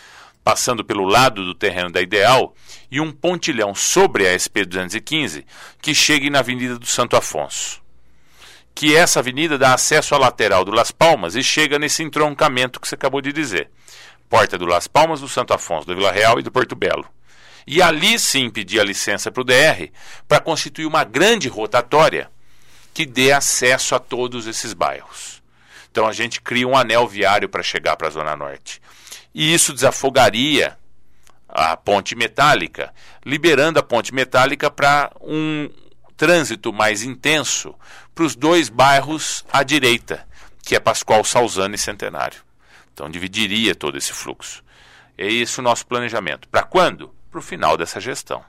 [0.43, 2.55] passando pelo lado do terreno da Ideal,
[2.89, 5.45] e um pontilhão sobre a SP-215
[5.81, 7.84] que chegue na Avenida do Santo Afonso
[8.75, 12.87] que essa avenida dá acesso à lateral do Las Palmas e chega nesse entroncamento que
[12.87, 13.69] você acabou de dizer.
[14.29, 17.07] Porta do Las Palmas, do Santo Afonso, do Vila Real e do Porto Belo.
[17.65, 19.89] E ali sim pedir a licença para o DR
[20.27, 22.29] para constituir uma grande rotatória
[22.93, 25.41] que dê acesso a todos esses bairros.
[25.89, 28.81] Então a gente cria um anel viário para chegar para a Zona Norte.
[29.33, 30.77] E isso desafogaria
[31.47, 32.93] a ponte metálica,
[33.25, 35.69] liberando a ponte metálica para um
[36.17, 37.73] trânsito mais intenso
[38.15, 40.25] para os dois bairros à direita,
[40.63, 42.41] que é Pascoal Salzano e Centenário.
[42.93, 44.63] Então dividiria todo esse fluxo.
[45.17, 46.47] É isso o nosso planejamento.
[46.47, 47.13] Para quando?
[47.29, 48.41] Para o final dessa gestão.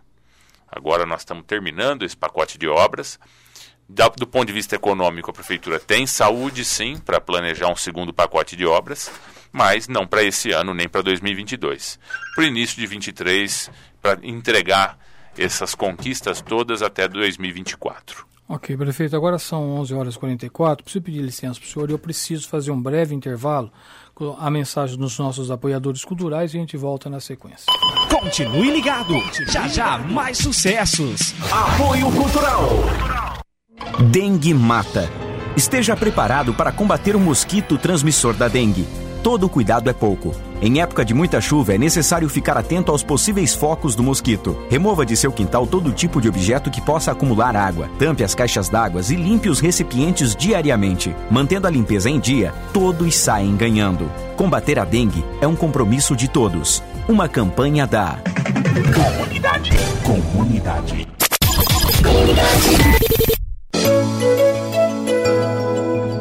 [0.71, 3.19] Agora nós estamos terminando esse pacote de obras.
[3.89, 8.57] Do ponto de vista econômico, a prefeitura tem saúde, sim, para planejar um segundo pacote
[8.57, 9.11] de obras,
[9.53, 11.99] mas não para esse ano nem para 2022.
[12.35, 14.99] Para o início de 2023, para entregar
[15.37, 18.36] essas conquistas todas até 2024.
[18.49, 20.85] Ok, prefeito, agora são 11 horas e 44.
[20.85, 21.91] Preciso pedir licença para o senhor.
[21.91, 23.73] Eu preciso fazer um breve intervalo
[24.15, 27.67] com a mensagem dos nossos apoiadores culturais e a gente volta na sequência.
[28.09, 29.15] Continue ligado.
[29.49, 31.35] Já já mais sucessos.
[31.51, 32.69] Apoio Cultural.
[34.13, 35.11] Dengue mata.
[35.57, 38.87] Esteja preparado para combater o mosquito transmissor da dengue.
[39.25, 40.46] Todo cuidado é pouco.
[40.61, 44.57] Em época de muita chuva, é necessário ficar atento aos possíveis focos do mosquito.
[44.71, 47.91] Remova de seu quintal todo tipo de objeto que possa acumular água.
[47.99, 51.15] Tampe as caixas d'água e limpe os recipientes diariamente.
[51.31, 54.11] Mantendo a limpeza em dia, todos saem ganhando.
[54.37, 56.83] Combater a dengue é um compromisso de todos.
[57.09, 58.19] Uma campanha da
[58.95, 59.71] Comunidade.
[60.05, 61.09] Comunidade.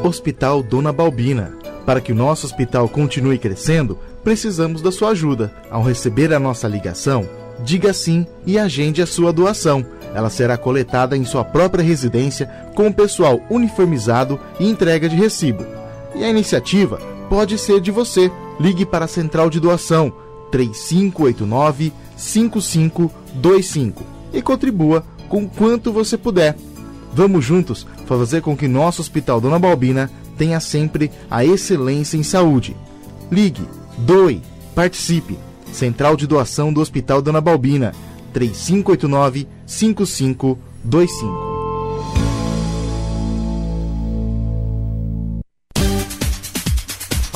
[0.02, 1.52] Hospital Dona Balbina.
[1.84, 5.54] Para que o nosso hospital continue crescendo, precisamos da sua ajuda.
[5.70, 7.28] Ao receber a nossa ligação,
[7.62, 9.86] diga sim e agende a sua doação.
[10.12, 15.64] Ela será coletada em sua própria residência com o pessoal uniformizado e entrega de recibo.
[16.12, 16.98] E a iniciativa
[17.30, 18.28] pode ser de você.
[18.58, 20.12] Ligue para a Central de Doação
[20.50, 26.56] 3589 5525 e contribua com quanto você puder.
[27.14, 32.76] Vamos juntos fazer com que nosso Hospital Dona Balbina tenha sempre a excelência em saúde.
[33.30, 33.62] Ligue,
[33.98, 34.42] doe,
[34.74, 35.38] participe.
[35.72, 37.94] Central de Doação do Hospital Dona Balbina.
[38.32, 39.46] 3589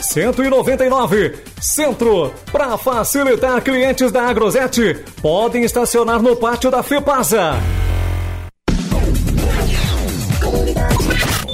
[0.00, 2.32] 199, Centro.
[2.50, 7.54] Para facilitar clientes da Agrosete, podem estacionar no pátio da FEPASA.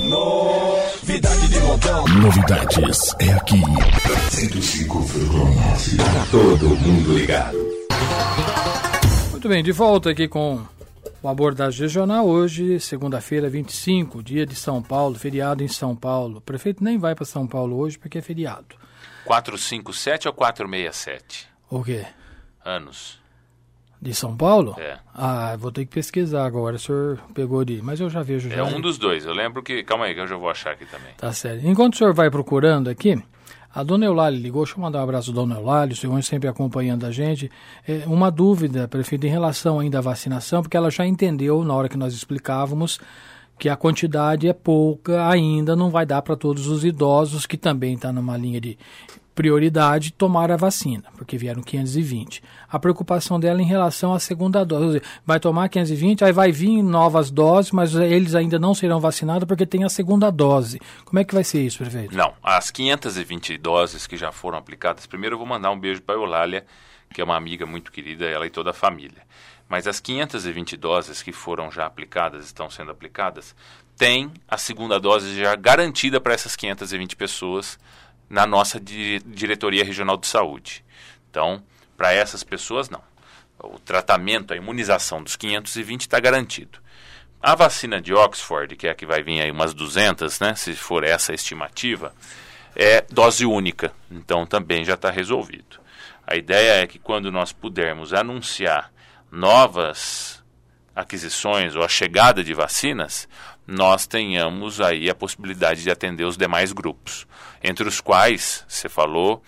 [0.08, 2.04] Novidade de montão.
[2.08, 3.60] Novidades é aqui.
[4.30, 5.96] 105,9.
[5.96, 7.58] Para todo mundo ligado.
[9.30, 10.60] Muito bem, de volta aqui com
[11.26, 12.24] o Abordagem Regional.
[12.24, 16.38] Hoje, segunda-feira, 25, dia de São Paulo, feriado em São Paulo.
[16.38, 18.76] O prefeito nem vai para São Paulo hoje porque é feriado.
[19.24, 21.48] 457 ou 467?
[21.68, 22.06] O quê?
[22.64, 23.18] Anos.
[24.00, 24.76] De São Paulo?
[24.78, 24.98] É.
[25.12, 26.76] Ah, vou ter que pesquisar agora.
[26.76, 27.82] O senhor pegou de.
[27.82, 28.56] Mas eu já vejo já.
[28.56, 29.24] É um dos dois.
[29.24, 29.82] Eu lembro que.
[29.82, 31.12] Calma aí, que eu já vou achar aqui também.
[31.16, 31.66] Tá certo.
[31.66, 33.20] Enquanto o senhor vai procurando aqui,
[33.76, 36.48] a dona Eulália ligou, deixa eu mandar um abraço à dona Eulália, o senhor sempre
[36.48, 37.50] acompanhando a gente.
[37.86, 41.86] É, uma dúvida, prefeito, em relação ainda à vacinação, porque ela já entendeu na hora
[41.86, 42.98] que nós explicávamos
[43.58, 47.96] que a quantidade é pouca ainda, não vai dar para todos os idosos, que também
[47.96, 48.78] está numa linha de
[49.34, 52.42] prioridade, tomar a vacina, porque vieram 520.
[52.68, 57.30] A preocupação dela em relação à segunda dose, vai tomar 520, aí vai vir novas
[57.30, 60.80] doses, mas eles ainda não serão vacinados porque tem a segunda dose.
[61.04, 62.16] Como é que vai ser isso, prefeito?
[62.16, 66.14] Não, as 520 doses que já foram aplicadas, primeiro eu vou mandar um beijo para
[66.14, 66.66] Eulália,
[67.12, 69.22] que é uma amiga muito querida, ela e toda a família.
[69.68, 73.54] Mas as 520 doses que foram já aplicadas, estão sendo aplicadas,
[73.96, 77.78] tem a segunda dose já garantida para essas 520 pessoas
[78.28, 80.84] na nossa di diretoria regional de saúde.
[81.30, 81.62] Então,
[81.96, 83.02] para essas pessoas, não.
[83.58, 86.78] O tratamento, a imunização dos 520 está garantido.
[87.42, 90.74] A vacina de Oxford, que é a que vai vir aí umas 200, né, se
[90.74, 92.14] for essa a estimativa,
[92.74, 93.92] é dose única.
[94.10, 95.80] Então, também já está resolvido.
[96.26, 98.92] A ideia é que quando nós pudermos anunciar
[99.30, 100.44] novas
[100.94, 103.28] aquisições ou a chegada de vacinas,
[103.66, 107.26] nós tenhamos aí a possibilidade de atender os demais grupos,
[107.62, 109.42] entre os quais, você falou,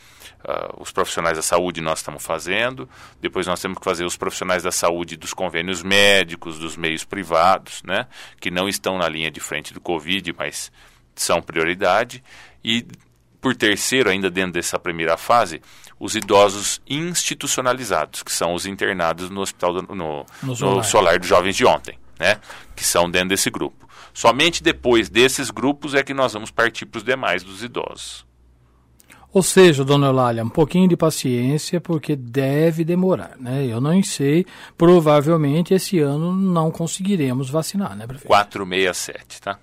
[0.45, 2.89] uh, os profissionais da saúde nós estamos fazendo,
[3.21, 7.83] depois nós temos que fazer os profissionais da saúde dos convênios médicos, dos meios privados,
[7.85, 8.07] né,
[8.41, 10.71] que não estão na linha de frente do Covid, mas
[11.15, 12.23] são prioridade,
[12.65, 12.87] e
[13.41, 15.63] por terceiro, ainda dentro dessa primeira fase,
[15.99, 20.85] os idosos institucionalizados, que são os internados no hospital do, no, No no solar.
[20.85, 22.41] solar dos jovens de ontem, né?
[22.75, 23.89] Que são dentro desse grupo.
[24.13, 28.27] Somente depois desses grupos é que nós vamos partir para os demais dos idosos.
[29.33, 33.67] Ou seja, dona Eulália, um pouquinho de paciência, porque deve demorar, né?
[33.67, 38.27] Eu não sei, provavelmente esse ano não conseguiremos vacinar, né, prefeito?
[38.27, 39.59] 467, tá?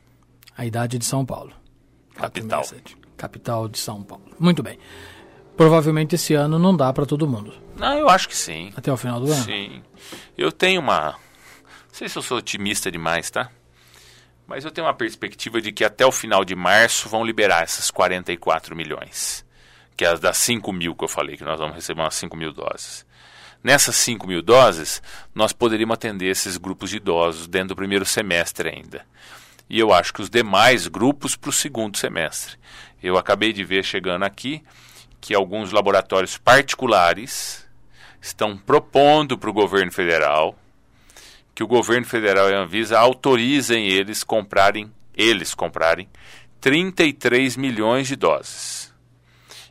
[0.56, 1.52] A idade de São Paulo.
[2.16, 2.62] Capital.
[2.62, 2.98] 467.
[3.18, 4.26] Capital de São Paulo.
[4.40, 4.78] Muito bem.
[5.58, 7.54] Provavelmente esse ano não dá para todo mundo.
[7.78, 8.72] Não, eu acho que sim.
[8.76, 9.44] Até o final do ano?
[9.44, 9.82] Sim.
[10.38, 11.12] Eu tenho uma.
[11.12, 11.18] Não
[11.94, 13.50] sei se eu sou otimista demais, tá?
[14.48, 17.90] Mas eu tenho uma perspectiva de que até o final de março vão liberar essas
[17.90, 19.45] 44 milhões,
[19.96, 22.36] que é as das 5 mil que eu falei, que nós vamos receber umas 5
[22.36, 23.06] mil doses.
[23.64, 25.02] Nessas 5 mil doses,
[25.34, 29.06] nós poderíamos atender esses grupos de idosos dentro do primeiro semestre ainda.
[29.70, 32.58] E eu acho que os demais grupos para o segundo semestre.
[33.02, 34.64] Eu acabei de ver chegando aqui
[35.20, 37.68] que alguns laboratórios particulares
[38.22, 40.56] estão propondo para o governo federal
[41.56, 46.10] que o governo federal e a Anvisa autorizem eles comprarem, eles comprarem
[46.60, 48.85] 33 milhões de doses.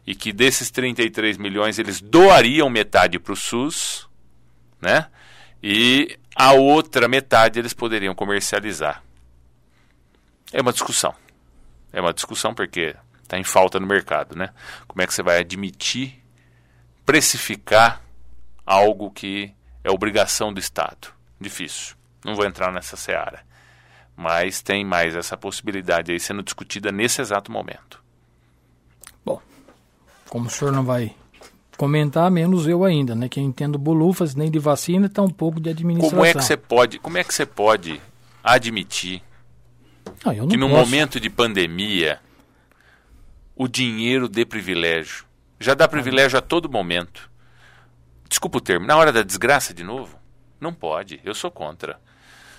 [0.07, 4.09] E que desses 33 milhões eles doariam metade para o SUS,
[4.81, 5.09] né?
[5.63, 9.03] E a outra metade eles poderiam comercializar.
[10.53, 11.15] É uma discussão.
[11.93, 14.51] É uma discussão porque está em falta no mercado, né?
[14.87, 16.23] Como é que você vai admitir,
[17.07, 18.03] precificar
[18.67, 21.09] algo que é obrigação do Estado?
[21.41, 21.97] Difícil.
[22.25, 23.45] Não vou entrar nessa seara.
[24.17, 28.03] Mas tem mais essa possibilidade aí sendo discutida nesse exato momento.
[29.25, 29.43] Bom,
[30.35, 31.15] como o senhor não vai
[31.77, 33.29] comentar, menos eu ainda, né?
[33.29, 36.19] Que eu entendo bolufas nem de vacina, tá um pouco de administração.
[36.19, 38.01] Como é que você pode, como é que você pode
[38.43, 39.23] admitir
[40.25, 40.81] não, que no posso.
[40.85, 42.19] momento de pandemia
[43.55, 45.25] o dinheiro dê privilégio?
[45.61, 47.31] Já dá privilégio a todo momento.
[48.29, 50.19] Desculpa o termo, na hora da desgraça de novo?
[50.61, 52.01] Não pode, eu sou contra.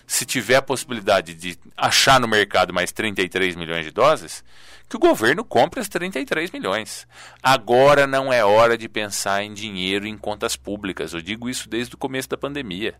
[0.07, 4.43] Se tiver a possibilidade de achar no mercado mais 33 milhões de doses,
[4.87, 7.07] que o governo compre as 33 milhões.
[7.41, 11.13] Agora não é hora de pensar em dinheiro em contas públicas.
[11.13, 12.95] Eu digo isso desde o começo da pandemia.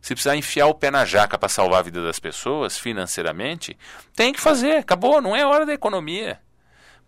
[0.00, 3.76] Se precisar enfiar o pé na jaca para salvar a vida das pessoas financeiramente,
[4.14, 4.76] tem que fazer.
[4.76, 6.40] Acabou, não é hora da economia.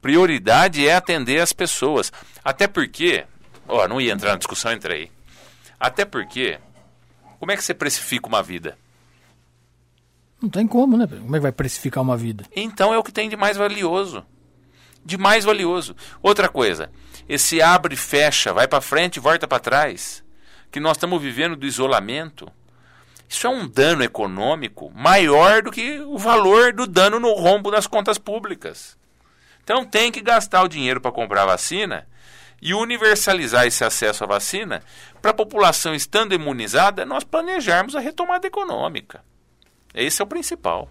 [0.02, 2.12] Prioridade é atender as pessoas.
[2.44, 3.24] Até porque,
[3.68, 5.12] ó, não ia entrar na discussão, entrei.
[5.78, 6.58] Até porque
[7.38, 8.76] como é que você precifica uma vida?
[10.40, 11.06] Não tem como, né?
[11.06, 12.44] Como é que vai precificar uma vida?
[12.54, 14.24] Então é o que tem de mais valioso.
[15.04, 15.94] De mais valioso.
[16.22, 16.90] Outra coisa,
[17.28, 20.24] esse abre e fecha, vai para frente e volta para trás,
[20.70, 22.50] que nós estamos vivendo do isolamento.
[23.28, 27.86] Isso é um dano econômico maior do que o valor do dano no rombo das
[27.86, 28.98] contas públicas.
[29.62, 32.08] Então tem que gastar o dinheiro para comprar vacina
[32.60, 34.82] e universalizar esse acesso à vacina
[35.22, 39.22] para a população estando imunizada, nós planejarmos a retomada econômica.
[39.94, 40.88] Esse é o principal.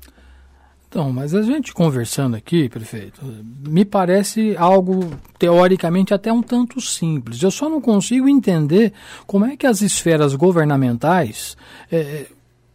[0.89, 3.21] Então, mas a gente conversando aqui, prefeito,
[3.67, 7.43] me parece algo teoricamente até um tanto simples.
[7.43, 8.91] Eu só não consigo entender
[9.27, 11.55] como é que as esferas governamentais
[11.91, 12.25] é,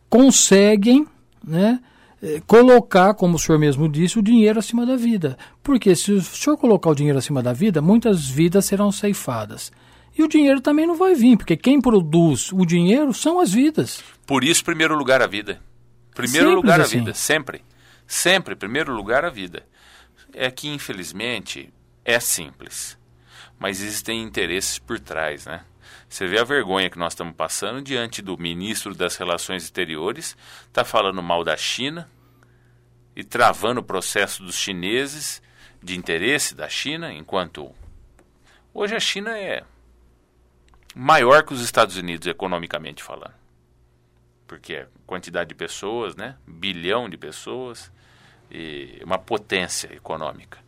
[0.08, 1.08] conseguem,
[1.42, 1.80] né,
[2.22, 5.36] eh, colocar, como o senhor mesmo disse, o dinheiro acima da vida.
[5.60, 9.72] Porque se o senhor colocar o dinheiro acima da vida, muitas vidas serão ceifadas.
[10.16, 14.04] E o dinheiro também não vai vir, porque quem produz o dinheiro são as vidas.
[14.24, 15.58] Por isso, primeiro lugar a vida.
[16.14, 16.98] Primeiro Simples lugar a assim.
[17.00, 17.64] vida, sempre.
[18.06, 19.66] Sempre, primeiro lugar a vida.
[20.32, 21.72] É que, infelizmente,
[22.04, 22.96] é simples.
[23.58, 25.64] Mas existem interesses por trás, né?
[26.08, 30.84] Você vê a vergonha que nós estamos passando diante do ministro das Relações Exteriores, está
[30.84, 32.08] falando mal da China
[33.16, 35.42] e travando o processo dos chineses
[35.82, 37.74] de interesse da China, enquanto
[38.72, 39.64] hoje a China é
[40.94, 43.34] maior que os Estados Unidos economicamente falando.
[44.46, 46.36] Porque é quantidade de pessoas, né?
[46.46, 47.90] Bilhão de pessoas
[48.50, 50.64] e uma potência econômica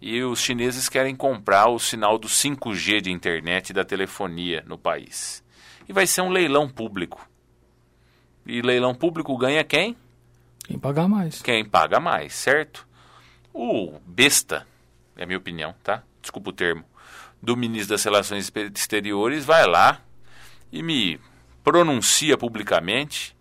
[0.00, 4.76] e os chineses querem comprar o sinal do 5G de internet e da telefonia no
[4.76, 5.42] país.
[5.88, 7.28] E vai ser um leilão público.
[8.44, 9.96] E leilão público ganha quem?
[10.64, 11.42] Quem pagar mais.
[11.42, 12.86] Quem paga mais, certo?
[13.52, 14.66] O besta,
[15.16, 16.02] é a minha opinião, tá?
[16.20, 16.84] Desculpa o termo,
[17.42, 20.00] do ministro das Relações Exteriores vai lá
[20.70, 21.20] e me
[21.66, 23.34] pronuncia publicamente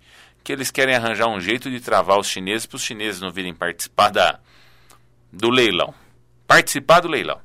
[0.43, 3.53] que eles querem arranjar um jeito de travar os chineses para os chineses não virem
[3.53, 4.39] participar da,
[5.31, 5.93] do leilão
[6.47, 7.39] participar do leilão.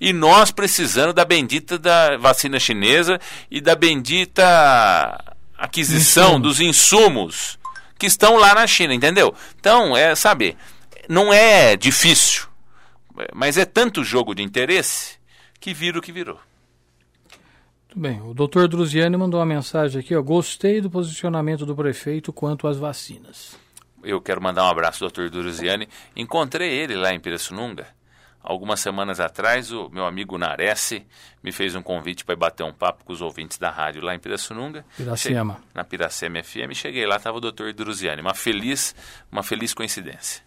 [0.00, 3.20] E nós precisando da bendita da vacina chinesa
[3.50, 4.44] e da bendita
[5.56, 6.42] aquisição Insumo.
[6.42, 7.58] dos insumos
[7.98, 9.34] que estão lá na China, entendeu?
[9.58, 10.56] Então, é, sabe,
[11.08, 12.46] não é difícil,
[13.34, 15.16] mas é tanto jogo de interesse
[15.58, 16.38] que vira o que virou.
[17.96, 20.20] Muito bem, o doutor Druziani mandou uma mensagem aqui, ó.
[20.20, 23.56] Gostei do posicionamento do prefeito quanto às vacinas.
[24.04, 25.30] Eu quero mandar um abraço ao Dr.
[25.30, 25.88] Duruziani.
[26.14, 27.86] Encontrei ele lá em Pirassununga.
[28.42, 31.02] Algumas semanas atrás, o meu amigo Nares
[31.42, 34.14] me fez um convite para ir bater um papo com os ouvintes da rádio lá
[34.14, 34.84] em Pirassununga.
[34.94, 35.54] Piracema.
[35.54, 36.74] Cheguei, na Piracema FM.
[36.74, 38.20] Cheguei lá, estava o doutor Druziani.
[38.20, 38.94] Uma feliz,
[39.32, 40.42] uma feliz coincidência.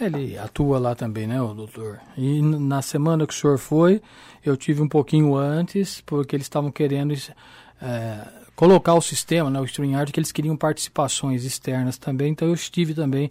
[0.00, 2.00] Ele atua lá também, né, o doutor?
[2.16, 4.02] E na semana que o senhor foi,
[4.44, 7.14] eu tive um pouquinho antes, porque eles estavam querendo
[7.80, 8.18] é,
[8.54, 12.94] colocar o sistema, né, o StreamYard, que eles queriam participações externas também, então eu estive
[12.94, 13.30] também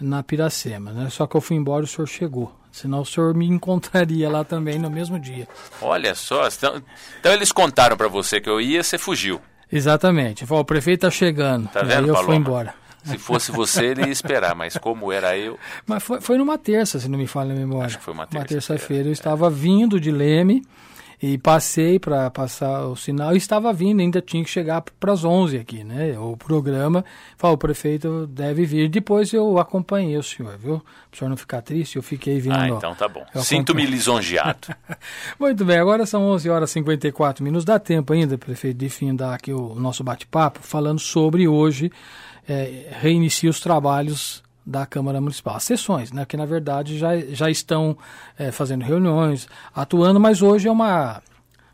[0.00, 1.08] na Piracema, né?
[1.10, 2.52] Só que eu fui embora e o senhor chegou.
[2.72, 5.46] Senão o senhor me encontraria lá também no mesmo dia.
[5.80, 6.82] Olha só, então,
[7.20, 9.40] então eles contaram para você que eu ia, você fugiu.
[9.70, 10.44] Exatamente.
[10.44, 11.66] Falou, o prefeito tá chegando.
[11.68, 12.26] Tá vendo, aí eu Paloma?
[12.26, 12.74] fui embora.
[13.04, 15.58] Se fosse você, ele ia esperar, mas como era eu.
[15.86, 17.86] Mas foi, foi numa terça, se não me falha a memória.
[17.86, 19.08] Acho que foi uma Uma terça-feira, terça-feira.
[19.08, 20.62] Eu estava vindo de Leme
[21.22, 25.22] e passei para passar o sinal e estava vindo, ainda tinha que chegar para as
[25.22, 26.18] 11 aqui, né?
[26.18, 27.04] O programa,
[27.36, 28.88] falou, o prefeito deve vir.
[28.88, 30.80] Depois eu acompanhei o senhor, viu?
[30.80, 32.56] Para o senhor não ficar triste, eu fiquei vindo.
[32.56, 33.24] Ah, então tá bom.
[33.36, 34.74] Sinto-me lisonjeado.
[35.38, 37.64] Muito bem, agora são 11 horas e 54 minutos.
[37.64, 41.92] Dá tempo ainda, prefeito, de findar aqui o nosso bate-papo, falando sobre hoje,
[42.52, 45.56] é, reinicia os trabalhos da Câmara Municipal.
[45.56, 47.96] As sessões, né, que na verdade já, já estão
[48.38, 51.22] é, fazendo reuniões, atuando, mas hoje é uma,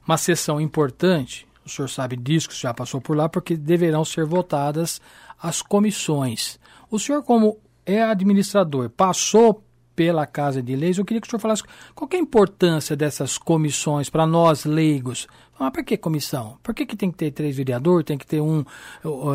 [0.07, 4.25] uma sessão importante, o senhor sabe disso, que já passou por lá, porque deverão ser
[4.25, 5.01] votadas
[5.41, 6.59] as comissões.
[6.91, 9.63] O senhor, como é administrador, passou
[9.95, 11.65] pela Casa de Leis, eu queria que o senhor falasse
[11.95, 15.27] qual é a importância dessas comissões para nós leigos.
[15.59, 16.57] Ah, para que comissão?
[16.63, 18.65] Por que, que tem que ter três vereadores, tem que ter um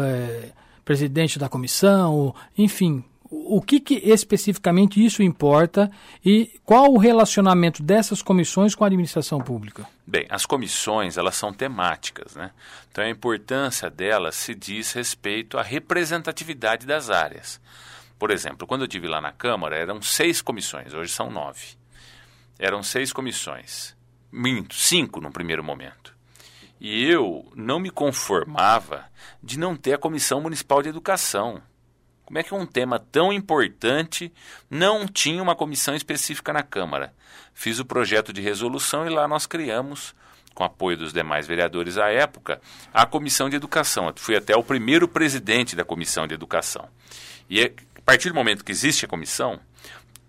[0.02, 0.52] é,
[0.84, 3.04] presidente da comissão, enfim,
[3.34, 5.90] o que, que especificamente isso importa
[6.24, 9.88] e qual o relacionamento dessas comissões com a administração pública?
[10.06, 12.52] Bem, as comissões, elas são temáticas, né?
[12.92, 17.60] Então a importância delas se diz respeito à representatividade das áreas.
[18.20, 21.76] Por exemplo, quando eu estive lá na Câmara, eram seis comissões, hoje são nove.
[22.60, 23.96] Eram seis comissões.
[24.32, 26.13] Minto, cinco no primeiro momento.
[26.84, 29.06] E eu não me conformava
[29.42, 31.62] de não ter a Comissão Municipal de Educação.
[32.26, 34.34] Como é que um tema tão importante
[34.70, 37.14] não tinha uma comissão específica na Câmara?
[37.54, 40.14] Fiz o projeto de resolução e lá nós criamos,
[40.54, 42.60] com apoio dos demais vereadores à época,
[42.94, 44.08] a Comissão de Educação.
[44.08, 46.90] Eu fui até o primeiro presidente da Comissão de Educação.
[47.50, 49.58] E é, a partir do momento que existe a comissão,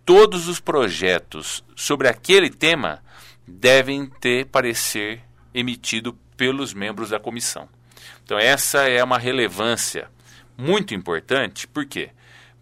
[0.04, 3.02] todos os projetos sobre aquele tema
[3.44, 5.20] devem ter parecer
[5.52, 7.68] emitido pelos membros da comissão.
[8.24, 10.08] Então, essa é uma relevância
[10.56, 12.10] muito importante, por quê?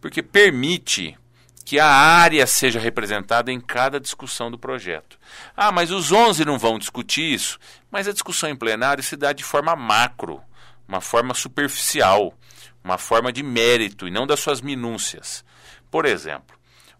[0.01, 1.17] Porque permite
[1.65, 5.19] que a área seja representada em cada discussão do projeto.
[5.57, 7.59] Ah, mas os 11 não vão discutir isso,
[7.91, 10.43] mas a discussão em plenário se dá de forma macro,
[10.87, 12.35] uma forma superficial,
[12.83, 15.45] uma forma de mérito e não das suas minúcias.
[15.91, 16.52] Por exemplo,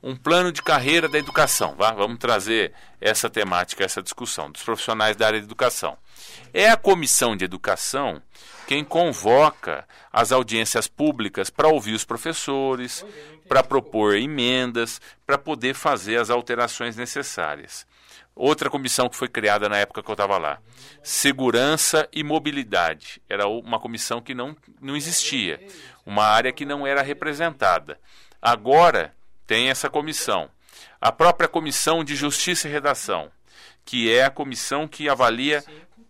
[0.03, 1.75] um plano de carreira da educação.
[1.77, 1.93] Vá?
[1.93, 5.97] Vamos trazer essa temática, essa discussão dos profissionais da área de educação.
[6.53, 8.21] É a comissão de educação
[8.67, 13.05] quem convoca as audiências públicas para ouvir os professores,
[13.49, 17.87] para propor emendas, para poder fazer as alterações necessárias.
[18.35, 20.59] Outra comissão que foi criada na época que eu estava lá,
[21.03, 23.21] segurança e mobilidade.
[23.29, 25.61] Era uma comissão que não, não existia,
[26.07, 28.01] uma área que não era representada.
[28.41, 29.15] Agora
[29.53, 30.49] tem essa comissão.
[30.99, 33.31] A própria comissão de justiça e redação,
[33.85, 35.63] que é a comissão que avalia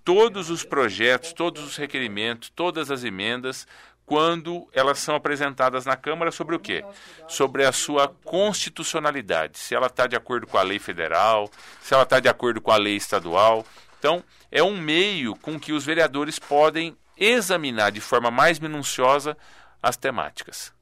[0.05, 3.66] todos os projetos, todos os requerimentos, todas as emendas,
[4.07, 6.84] quando elas são apresentadas na Câmara sobre o quê?
[7.26, 12.05] Sobre a sua constitucionalidade, se ela está de acordo com a lei federal, se ela
[12.05, 13.66] está de acordo com a lei estadual.
[13.99, 14.22] Então,
[14.53, 19.36] é um meio com que os vereadores podem examinar de forma mais minuciosa
[19.82, 20.72] as temáticas.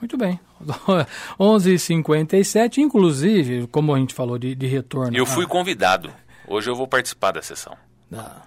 [0.00, 0.38] Muito bem.
[1.38, 5.16] 11h57, inclusive, como a gente falou de, de retorno.
[5.16, 6.12] Eu fui convidado.
[6.46, 7.76] Hoje eu vou participar da sessão.
[8.12, 8.42] Ah,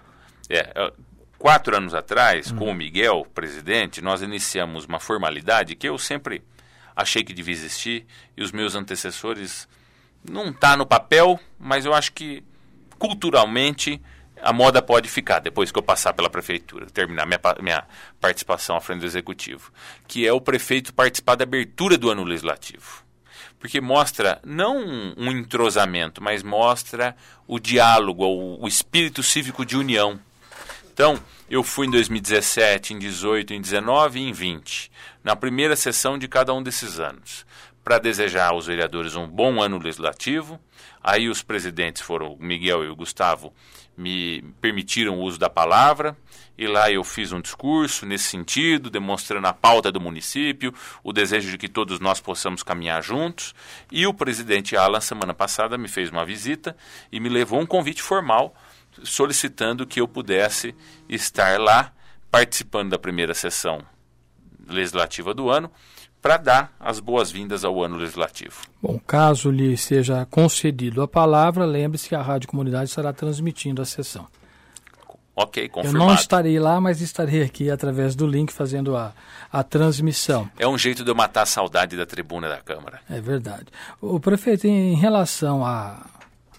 [0.50, 0.92] É,
[1.38, 6.44] quatro anos atrás, com o Miguel, presidente, nós iniciamos uma formalidade que eu sempre
[6.96, 9.68] achei que devia existir e os meus antecessores
[10.28, 12.44] não está no papel, mas eu acho que
[12.98, 14.02] culturalmente
[14.42, 17.84] a moda pode ficar depois que eu passar pela prefeitura, terminar minha, minha
[18.20, 19.72] participação à frente do executivo,
[20.08, 23.04] que é o prefeito participar da abertura do ano legislativo.
[23.60, 24.78] Porque mostra não
[25.18, 27.16] um entrosamento, mas mostra
[27.48, 30.20] o diálogo, o, o espírito cívico de união.
[30.94, 31.20] Então,
[31.50, 34.92] eu fui em 2017, em 18, em 19 e em 20,
[35.24, 37.46] na primeira sessão de cada um desses anos,
[37.84, 40.60] para desejar aos vereadores um bom ano legislativo.
[41.02, 43.54] Aí os presidentes foram Miguel e o Gustavo,
[43.98, 46.16] me permitiram o uso da palavra,
[46.58, 50.74] e lá eu fiz um discurso nesse sentido, demonstrando a pauta do município,
[51.04, 53.54] o desejo de que todos nós possamos caminhar juntos.
[53.92, 56.78] E o presidente Alan, semana passada, me fez uma visita
[57.12, 58.56] e me levou um convite formal
[59.04, 60.76] solicitando que eu pudesse
[61.10, 61.92] estar lá
[62.32, 63.84] participando da primeira sessão
[64.68, 65.72] legislativa do ano
[66.22, 68.62] para dar as boas-vindas ao ano legislativo.
[68.82, 73.86] Bom, caso lhe seja concedido a palavra, lembre-se que a Rádio Comunidade estará transmitindo a
[73.86, 74.28] sessão.
[75.40, 76.04] Ok, confirmado.
[76.04, 79.14] Eu não estarei lá, mas estarei aqui através do link fazendo a,
[79.52, 80.50] a transmissão.
[80.58, 83.02] É um jeito de eu matar a saudade da tribuna da Câmara.
[83.08, 83.68] É verdade.
[84.02, 86.08] O prefeito, em relação à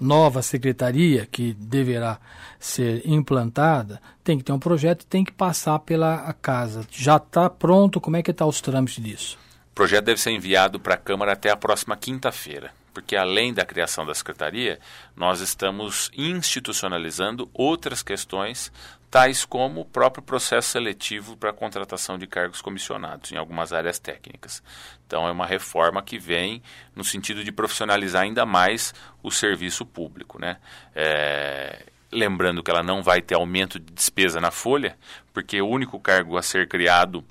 [0.01, 2.21] nova secretaria que deverá
[2.61, 6.87] ser implantada, tem que ter um projeto, tem que passar pela casa.
[6.89, 8.01] Já está pronto?
[8.01, 9.37] Como é que está os trâmites disso?
[9.79, 14.05] Projeto deve ser enviado para a Câmara até a próxima quinta-feira porque além da criação
[14.05, 14.81] da secretaria,
[15.15, 18.73] nós estamos institucionalizando outras questões,
[19.09, 24.01] tais como o próprio processo seletivo para a contratação de cargos comissionados em algumas áreas
[24.01, 24.65] técnicas.
[25.07, 26.61] Então, é uma reforma que vem
[26.93, 30.37] no sentido de profissionalizar ainda mais o serviço público.
[30.41, 30.57] Né?
[30.93, 34.99] É, lembrando que ela não vai ter aumento de despesa na folha,
[35.33, 37.25] porque o único cargo a ser criado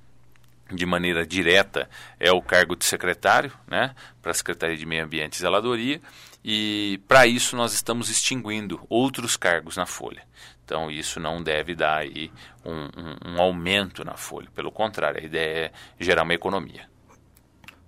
[0.72, 1.90] de maneira direta
[2.20, 6.02] é o cargo de secretário, né, para a Secretaria de Meio Ambiente e Zeladoria,
[6.44, 10.24] e para isso nós estamos extinguindo outros cargos na folha.
[10.64, 12.32] Então isso não deve dar aí
[12.66, 16.88] um, um, um aumento na folha, pelo contrário, a ideia é gerar uma economia.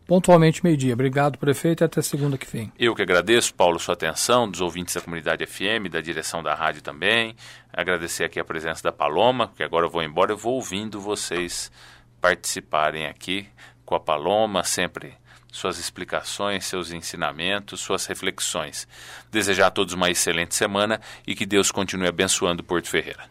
[0.09, 0.93] Pontualmente meio-dia.
[0.93, 2.71] Obrigado, prefeito, e até segunda que vem.
[2.79, 6.81] Eu que agradeço, Paulo, sua atenção, dos ouvintes da comunidade FM, da direção da rádio
[6.81, 7.35] também.
[7.71, 11.71] Agradecer aqui a presença da Paloma, que agora eu vou embora, eu vou ouvindo vocês
[12.21, 13.47] participarem aqui
[13.85, 15.17] com a Paloma, sempre
[15.51, 18.87] suas explicações, seus ensinamentos, suas reflexões.
[19.31, 23.23] Desejar a todos uma excelente semana e que Deus continue abençoando Porto Ferreira.